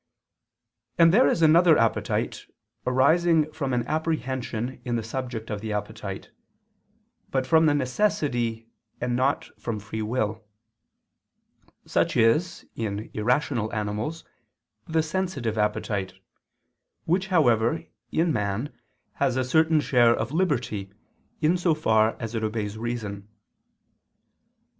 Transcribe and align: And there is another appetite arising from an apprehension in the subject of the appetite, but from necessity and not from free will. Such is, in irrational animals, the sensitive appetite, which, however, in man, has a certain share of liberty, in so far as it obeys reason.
And 0.97 1.13
there 1.13 1.27
is 1.27 1.43
another 1.43 1.77
appetite 1.77 2.47
arising 2.87 3.51
from 3.51 3.71
an 3.71 3.85
apprehension 3.85 4.81
in 4.83 4.95
the 4.95 5.03
subject 5.03 5.51
of 5.51 5.61
the 5.61 5.73
appetite, 5.73 6.31
but 7.29 7.45
from 7.45 7.67
necessity 7.67 8.67
and 8.99 9.15
not 9.15 9.51
from 9.61 9.79
free 9.79 10.01
will. 10.01 10.43
Such 11.85 12.17
is, 12.17 12.65
in 12.75 13.11
irrational 13.13 13.71
animals, 13.75 14.23
the 14.87 15.03
sensitive 15.03 15.55
appetite, 15.55 16.13
which, 17.05 17.27
however, 17.27 17.83
in 18.11 18.33
man, 18.33 18.73
has 19.17 19.37
a 19.37 19.43
certain 19.43 19.79
share 19.79 20.15
of 20.15 20.31
liberty, 20.31 20.91
in 21.41 21.57
so 21.59 21.75
far 21.75 22.17
as 22.19 22.33
it 22.33 22.43
obeys 22.43 22.75
reason. 22.75 23.27